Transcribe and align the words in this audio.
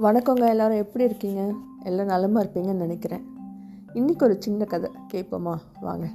வணக்கங்க 0.00 0.48
எல்லாரும் 0.48 0.76
எப்படி 0.76 1.04
இருக்கீங்க? 1.04 1.54
எல்லாம் 1.82 2.06
நலமாக 2.06 2.46
இருப்பீங்கன்னு 2.46 2.74
நினைக்கிறேன். 2.74 3.26
இன்றைக்கி 3.92 4.22
ஒரு 4.22 4.36
சின்ன 4.38 4.64
கதை 4.64 4.90
கேட்போமா? 5.12 5.54
வாங்க. 5.80 6.12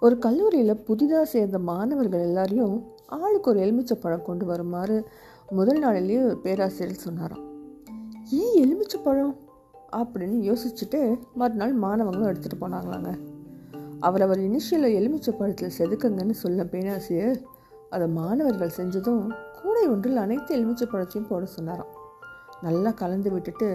ஒரு 0.00 0.18
கல்லூரியில் 0.18 0.76
புதிதாக 0.76 1.24
சேர்ந்த 1.24 1.58
மாணவர்கள் 1.58 2.20
எல்லாரையும் 2.20 2.84
ஆளுக்கு 3.06 3.50
ஒரு 3.50 3.60
எலுமிச்சை 3.60 3.96
பழம் 3.96 4.24
கொண்டு 4.24 4.46
வருமாறு 4.46 5.08
முதல் 5.50 5.78
நாளிலேயே 5.78 6.32
பேராசிரியர் 6.42 6.98
சொன்னாராம். 6.98 7.44
ஏன் 8.30 8.62
எலுமிச்சை 8.62 9.00
பழம்? 9.04 9.36
அப்படின்னு 9.96 10.56
யோசிச்சுட்டு 10.56 11.18
மறுநாள் 11.34 11.78
மாணவங்களும் 11.78 12.34
எடுத்துகிட்டு 12.34 12.60
போனாங்களாங்க. 12.60 13.18
அவரவர் 14.00 14.38
இனிஷியலை 14.38 14.94
எலுமிச்சை 14.94 15.34
பழத்தில் 15.34 15.72
செதுக்குங்கன்னு 15.78 16.30
சொல்ல 16.30 16.64
பேராசிரியர் 16.64 17.56
அதை 17.90 18.06
மாணவர்கள் 18.08 18.76
செஞ்சதும் 18.76 19.22
கூடை 19.58 19.84
ஒன்றில் 19.88 20.16
அனைத்து 20.16 20.50
எலுமிச்சை 20.56 20.86
பழத்தையும் 20.92 21.28
போட 21.28 21.44
சொன்னாராம். 21.44 21.92
நல்லா 22.62 22.90
கலந்து 22.90 23.30
விட்டுட்டு 23.30 23.68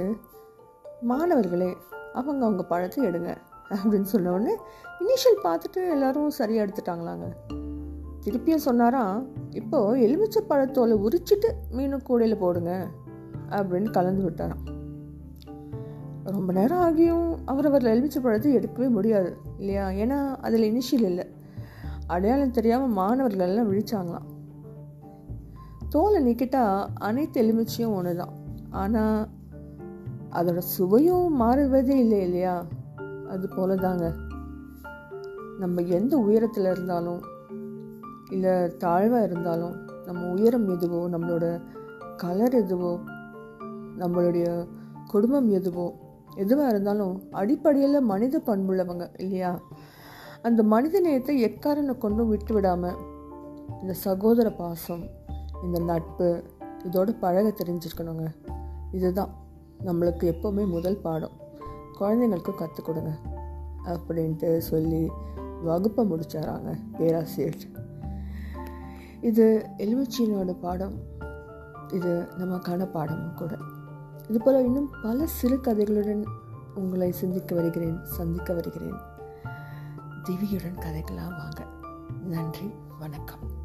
மாணவர்களே 1.02 1.72
அவங்க 2.14 2.42
அவங்க 2.46 2.64
பழத்தை 2.64 3.00
எடுங்க 3.06 3.32
அப்படின்னு 3.70 4.10
சொன்னோடனே 4.14 4.54
இனிஷியல் 5.00 5.44
பார்த்துட்டு 5.44 5.82
எல்லாரும் 5.90 6.30
சரியாக 6.30 6.66
எடுத்துட்டாங்களாங்க. 6.66 7.28
திருப்பியும் 8.26 8.66
சொன்னாராம் 8.68 9.18
இப்போது 9.52 10.02
எலுமிச்சை 10.02 10.44
பழத்தோலை 10.50 10.98
உரிச்சிட்டு 11.06 11.50
மீனும் 11.72 12.06
கூடையில் 12.10 12.38
போடுங்க 12.38 12.74
அப்படின்னு 13.50 13.90
கலந்து 13.92 14.24
விட்டாராம். 14.30 14.64
ரொம்ப 16.36 16.54
நேரம் 16.54 16.84
ஆகியும் 16.86 17.38
அவரவர் 17.46 17.92
எலுமிச்சை 17.94 18.22
பழத்தை 18.22 18.52
எடுக்கவே 18.58 18.90
முடியாது 18.90 19.32
இல்லையா? 19.58 19.88
ஏன்னா 20.04 20.20
அதில் 20.42 20.68
இனிஷியல் 20.72 21.08
இல்லை. 21.12 21.26
அடையாளம் 22.08 22.52
தெரியாமல் 22.52 22.88
மாணவர்கள் 22.88 23.48
எல்லாம் 23.48 23.70
விழிச்சாங்களாம். 23.72 24.28
தோலை 25.90 26.26
நீக்கிட்டா 26.26 26.90
அனைத்து 26.94 27.42
எலுமிச்சையும் 27.42 27.96
ஒன்று 27.96 28.16
தான் 28.16 28.34
ஆனால் 28.72 29.28
அதோட 30.32 30.58
சுவையும் 30.58 31.34
மாறுவதே 31.34 31.98
இல்லை 31.98 32.22
இல்லையா? 32.22 32.66
அது 33.30 33.50
போல 33.50 33.76
தாங்க 33.76 34.14
நம்ம 35.60 35.82
எந்த 35.82 36.18
உயரத்தில் 36.18 36.66
இருந்தாலும் 36.66 37.22
இல்லை 38.30 38.74
தாழ்வாக 38.78 39.24
இருந்தாலும் 39.24 39.76
நம்ம 40.06 40.32
உயரம் 40.32 40.70
எதுவோ 40.70 41.08
நம்மளோட 41.10 41.62
கலர் 42.18 42.56
எதுவோ 42.56 43.00
நம்மளுடைய 43.98 44.66
குடும்பம் 45.08 45.50
எதுவோ 45.50 45.94
எதுவாக 46.36 46.70
இருந்தாலும் 46.70 47.22
அடிப்படையில் 47.32 48.02
மனித 48.02 48.42
பண்புள்ளவங்க 48.46 49.10
இல்லையா? 49.18 49.60
அந்த 50.48 50.64
மனித 50.64 51.00
நேயத்தை 51.00 51.34
எக்காரனை 51.46 51.98
கொண்டும் 51.98 52.30
விட்டு 52.30 52.54
விடாமல் 52.54 52.96
இந்த 53.82 53.94
சகோதர 53.94 54.52
பாசம் 54.52 55.04
இந்த 55.64 55.80
நட்பு 55.80 56.44
இதோட 56.84 57.20
பழக 57.20 57.48
தெரிஞ்சிருக்கணுங்க. 57.50 58.26
இதுதான் 58.92 59.30
நம்மளுக்கு 59.86 60.26
எப்போவுமே 60.34 60.68
முதல் 60.68 60.98
பாடம். 60.98 61.32
குழந்தைங்களுக்கும் 62.00 62.56
கற்றுக் 62.56 62.86
கொடுங்க 62.86 63.14
அப்படின்ட்டு 63.86 64.58
சொல்லி 64.58 65.12
வகுப்பை 65.64 66.10
முடிச்சாராங்க 66.10 66.78
பேராசிரியர். 66.98 67.64
இது 69.22 69.66
எலுமிச்சியனோட 69.78 70.56
பாடம். 70.62 70.94
இது 71.94 72.28
நமக்கான 72.38 72.92
பாடமும் 72.92 73.36
கூட. 73.36 73.58
இது 74.30 74.40
போல் 74.40 74.66
இன்னும் 74.66 74.90
பல 75.04 75.26
சிறு 75.26 75.56
கதைகளுடன் 75.56 76.24
உங்களை 76.76 77.12
சிந்திக்க 77.12 77.56
வருகிறேன் 77.56 77.98
சந்திக்க 78.04 78.54
வருகிறேன். 78.54 79.12
திவியுடன் 80.24 80.78
கதைகளாக 80.78 81.38
வாங்க. 81.38 81.68
நன்றி 82.24 82.74
வணக்கம். 83.00 83.63